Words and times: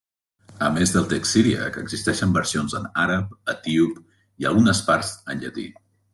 A 0.67 0.69
més 0.77 0.93
del 0.95 1.03
text 1.11 1.35
siríac 1.37 1.77
existeixen 1.81 2.33
versions 2.39 2.75
en 2.81 2.89
àrab, 3.05 3.37
etíop 3.55 4.01
i 4.45 4.51
algunes 4.53 4.83
parts 4.91 5.15
en 5.35 5.47
llatí. 5.47 5.71